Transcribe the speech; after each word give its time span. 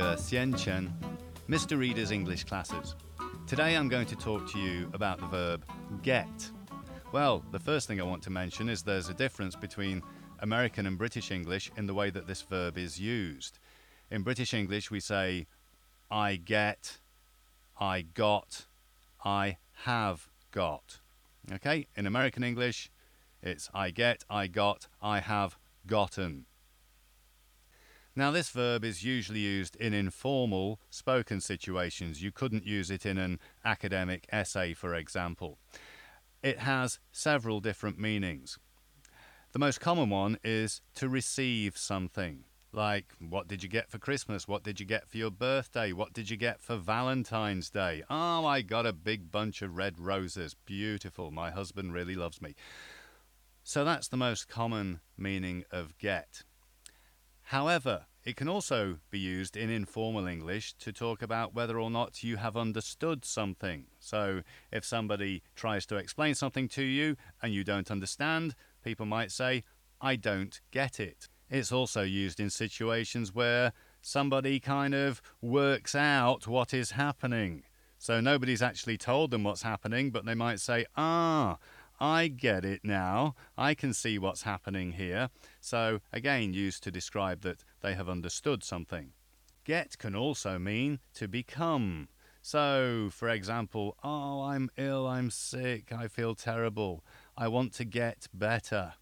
Xianchen, 0.00 0.90
Mr. 1.48 1.78
Reader's 1.78 2.10
English 2.10 2.42
Classes. 2.44 2.96
Today 3.46 3.76
I'm 3.76 3.88
going 3.88 4.06
to 4.06 4.16
talk 4.16 4.50
to 4.50 4.58
you 4.58 4.90
about 4.92 5.20
the 5.20 5.26
verb 5.26 5.64
get. 6.02 6.50
Well, 7.12 7.44
the 7.52 7.60
first 7.60 7.86
thing 7.86 8.00
I 8.00 8.04
want 8.04 8.20
to 8.24 8.30
mention 8.30 8.68
is 8.68 8.82
there's 8.82 9.08
a 9.08 9.14
difference 9.14 9.54
between 9.54 10.02
American 10.40 10.86
and 10.86 10.98
British 10.98 11.30
English 11.30 11.70
in 11.76 11.86
the 11.86 11.94
way 11.94 12.10
that 12.10 12.26
this 12.26 12.42
verb 12.42 12.76
is 12.76 12.98
used. 12.98 13.60
In 14.10 14.22
British 14.22 14.52
English, 14.52 14.90
we 14.90 14.98
say, 14.98 15.46
I 16.10 16.36
get, 16.36 16.98
I 17.78 18.02
got, 18.02 18.66
I 19.24 19.58
have 19.84 20.28
got. 20.50 20.98
Okay, 21.52 21.86
in 21.94 22.08
American 22.08 22.42
English, 22.42 22.90
it's 23.42 23.70
I 23.72 23.90
get, 23.90 24.24
I 24.28 24.48
got, 24.48 24.88
I 25.00 25.20
have 25.20 25.56
gotten. 25.86 26.46
Now, 28.16 28.30
this 28.30 28.50
verb 28.50 28.84
is 28.84 29.02
usually 29.02 29.40
used 29.40 29.74
in 29.76 29.92
informal 29.92 30.78
spoken 30.88 31.40
situations. 31.40 32.22
You 32.22 32.30
couldn't 32.30 32.64
use 32.64 32.88
it 32.90 33.04
in 33.04 33.18
an 33.18 33.40
academic 33.64 34.26
essay, 34.30 34.72
for 34.72 34.94
example. 34.94 35.58
It 36.40 36.60
has 36.60 37.00
several 37.10 37.58
different 37.58 37.98
meanings. 37.98 38.58
The 39.52 39.58
most 39.58 39.80
common 39.80 40.10
one 40.10 40.38
is 40.44 40.80
to 40.94 41.08
receive 41.08 41.76
something. 41.76 42.44
Like, 42.72 43.14
what 43.18 43.48
did 43.48 43.62
you 43.62 43.68
get 43.68 43.90
for 43.90 43.98
Christmas? 43.98 44.46
What 44.46 44.62
did 44.62 44.78
you 44.78 44.86
get 44.86 45.08
for 45.08 45.16
your 45.16 45.30
birthday? 45.30 45.92
What 45.92 46.12
did 46.12 46.30
you 46.30 46.36
get 46.36 46.60
for 46.60 46.76
Valentine's 46.76 47.70
Day? 47.70 48.02
Oh, 48.10 48.44
I 48.44 48.62
got 48.62 48.86
a 48.86 48.92
big 48.92 49.30
bunch 49.32 49.62
of 49.62 49.76
red 49.76 49.98
roses. 49.98 50.54
Beautiful. 50.66 51.30
My 51.30 51.50
husband 51.50 51.92
really 51.92 52.14
loves 52.14 52.42
me. 52.42 52.54
So 53.62 53.84
that's 53.84 54.08
the 54.08 54.16
most 54.16 54.48
common 54.48 55.00
meaning 55.16 55.64
of 55.70 55.96
get. 55.98 56.42
However, 57.48 58.06
it 58.24 58.36
can 58.36 58.48
also 58.48 58.98
be 59.10 59.18
used 59.18 59.54
in 59.54 59.68
informal 59.68 60.26
English 60.26 60.72
to 60.74 60.92
talk 60.92 61.20
about 61.20 61.54
whether 61.54 61.78
or 61.78 61.90
not 61.90 62.24
you 62.24 62.36
have 62.38 62.56
understood 62.56 63.24
something. 63.24 63.84
So, 63.98 64.42
if 64.72 64.84
somebody 64.84 65.42
tries 65.54 65.84
to 65.86 65.96
explain 65.96 66.34
something 66.34 66.68
to 66.68 66.82
you 66.82 67.16
and 67.42 67.52
you 67.52 67.62
don't 67.62 67.90
understand, 67.90 68.54
people 68.82 69.04
might 69.04 69.30
say, 69.30 69.64
I 70.00 70.16
don't 70.16 70.58
get 70.70 70.98
it. 70.98 71.28
It's 71.50 71.70
also 71.70 72.02
used 72.02 72.40
in 72.40 72.48
situations 72.48 73.34
where 73.34 73.72
somebody 74.00 74.58
kind 74.58 74.94
of 74.94 75.20
works 75.42 75.94
out 75.94 76.46
what 76.46 76.72
is 76.72 76.92
happening. 76.92 77.64
So 77.98 78.20
nobody's 78.20 78.62
actually 78.62 78.98
told 78.98 79.30
them 79.30 79.44
what's 79.44 79.62
happening, 79.62 80.10
but 80.10 80.24
they 80.24 80.34
might 80.34 80.60
say, 80.60 80.86
Ah, 80.96 81.58
I 82.04 82.28
get 82.28 82.66
it 82.66 82.82
now. 82.84 83.34
I 83.56 83.72
can 83.72 83.94
see 83.94 84.18
what's 84.18 84.42
happening 84.42 84.92
here. 84.92 85.30
So, 85.62 86.00
again, 86.12 86.52
used 86.52 86.82
to 86.82 86.90
describe 86.90 87.40
that 87.40 87.64
they 87.80 87.94
have 87.94 88.10
understood 88.10 88.62
something. 88.62 89.14
Get 89.64 89.96
can 89.96 90.14
also 90.14 90.58
mean 90.58 90.98
to 91.14 91.26
become. 91.28 92.08
So, 92.42 93.08
for 93.10 93.30
example, 93.30 93.96
oh, 94.04 94.42
I'm 94.42 94.68
ill, 94.76 95.06
I'm 95.06 95.30
sick, 95.30 95.94
I 95.94 96.08
feel 96.08 96.34
terrible, 96.34 97.02
I 97.38 97.48
want 97.48 97.72
to 97.74 97.86
get 97.86 98.26
better. 98.34 98.92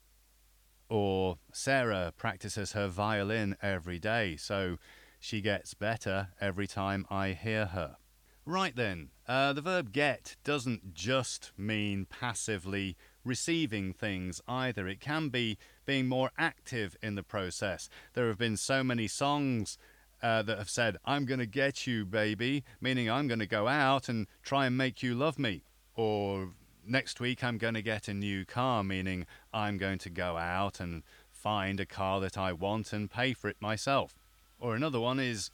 Or 0.89 1.39
Sarah 1.53 2.13
practices 2.17 2.71
her 2.71 2.87
violin 2.87 3.57
every 3.61 3.99
day, 3.99 4.37
so 4.37 4.77
she 5.19 5.41
gets 5.41 5.75
better 5.75 6.29
every 6.41 6.69
time 6.69 7.05
I 7.11 7.31
hear 7.31 7.67
her. 7.67 7.97
Right 8.45 8.75
then, 8.75 9.11
uh, 9.29 9.53
the 9.53 9.61
verb 9.61 9.93
get 9.93 10.35
doesn't 10.43 10.95
just 10.95 11.53
mean 11.57 12.07
passively 12.07 12.97
receiving 13.25 13.93
things 13.93 14.41
either. 14.49 14.89
It 14.89 14.99
can 14.99 15.29
be 15.29 15.59
being 15.87 16.09
more 16.09 16.33
active 16.37 16.97
in 17.01 17.15
the 17.15 17.23
process. 17.23 17.89
There 18.15 18.27
have 18.27 18.39
been 18.39 18.57
so 18.57 18.83
many 18.83 19.07
songs 19.07 19.79
uh, 20.25 20.43
that 20.43 20.59
have 20.59 20.69
said, 20.69 20.97
I'm 21.05 21.25
going 21.25 21.39
to 21.39 21.47
get 21.47 21.87
you, 21.87 22.05
baby, 22.05 22.65
meaning 22.81 23.09
I'm 23.09 23.29
going 23.29 23.39
to 23.39 23.47
go 23.47 23.69
out 23.69 24.09
and 24.09 24.27
try 24.43 24.67
and 24.67 24.77
make 24.77 25.05
you 25.05 25.15
love 25.15 25.39
me. 25.39 25.63
Or 25.95 26.49
next 26.85 27.21
week 27.21 27.45
I'm 27.45 27.59
going 27.59 27.75
to 27.75 27.83
get 27.83 28.09
a 28.09 28.15
new 28.15 28.45
car, 28.45 28.83
meaning 28.83 29.25
I'm 29.55 29.79
going 29.79 29.99
to 29.99 30.11
go 30.11 30.37
out 30.37 30.81
and 30.81 31.05
find 31.31 31.79
a 31.79 31.87
car 31.87 32.19
that 32.19 32.37
I 32.37 32.53
want 32.53 32.93
and 32.93 33.09
pay 33.09 33.35
for 33.35 33.49
it 33.49 33.57
myself. 33.61 34.17
Or 34.59 34.75
another 34.75 34.99
one 34.99 35.21
is, 35.21 35.51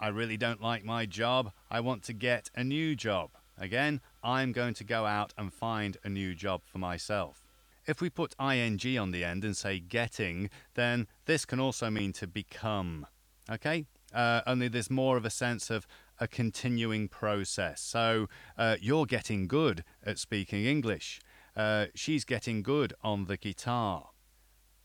I 0.00 0.08
really 0.08 0.36
don't 0.36 0.60
like 0.60 0.84
my 0.84 1.06
job, 1.06 1.52
I 1.70 1.80
want 1.80 2.02
to 2.04 2.12
get 2.12 2.50
a 2.54 2.64
new 2.64 2.94
job. 2.94 3.30
Again, 3.58 4.00
I'm 4.22 4.52
going 4.52 4.74
to 4.74 4.84
go 4.84 5.06
out 5.06 5.32
and 5.38 5.52
find 5.52 5.96
a 6.02 6.08
new 6.08 6.34
job 6.34 6.62
for 6.64 6.78
myself. 6.78 7.44
If 7.86 8.00
we 8.00 8.10
put 8.10 8.34
ing 8.40 8.98
on 8.98 9.10
the 9.10 9.24
end 9.24 9.44
and 9.44 9.56
say 9.56 9.78
getting, 9.78 10.50
then 10.74 11.06
this 11.26 11.44
can 11.44 11.60
also 11.60 11.90
mean 11.90 12.12
to 12.14 12.26
become. 12.26 13.06
Okay? 13.50 13.84
Uh, 14.12 14.40
only 14.46 14.68
there's 14.68 14.90
more 14.90 15.16
of 15.16 15.24
a 15.24 15.30
sense 15.30 15.70
of 15.70 15.86
a 16.18 16.28
continuing 16.28 17.08
process. 17.08 17.80
So 17.80 18.28
uh, 18.56 18.76
you're 18.80 19.06
getting 19.06 19.46
good 19.48 19.84
at 20.04 20.18
speaking 20.18 20.64
English. 20.64 21.20
Uh, 21.56 21.86
she's 21.94 22.24
getting 22.24 22.62
good 22.62 22.94
on 23.02 23.26
the 23.26 23.36
guitar. 23.36 24.10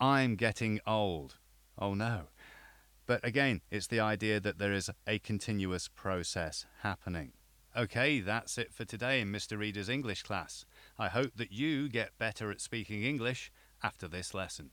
I'm 0.00 0.36
getting 0.36 0.80
old. 0.86 1.36
Oh 1.78 1.94
no. 1.94 2.24
But 3.10 3.26
again, 3.26 3.62
it's 3.72 3.88
the 3.88 3.98
idea 3.98 4.38
that 4.38 4.58
there 4.58 4.72
is 4.72 4.88
a 5.04 5.18
continuous 5.18 5.88
process 5.88 6.64
happening. 6.82 7.32
Okay, 7.76 8.20
that's 8.20 8.56
it 8.56 8.72
for 8.72 8.84
today 8.84 9.20
in 9.20 9.32
Mr. 9.32 9.58
Reader's 9.58 9.88
English 9.88 10.22
class. 10.22 10.64
I 10.96 11.08
hope 11.08 11.32
that 11.34 11.50
you 11.50 11.88
get 11.88 12.16
better 12.18 12.52
at 12.52 12.60
speaking 12.60 13.02
English 13.02 13.50
after 13.82 14.06
this 14.06 14.32
lesson. 14.32 14.70